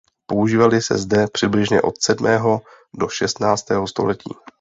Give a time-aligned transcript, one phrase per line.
[0.27, 2.61] Používaly se zde přibližně od sedmého
[2.99, 4.29] do šestnáctého století.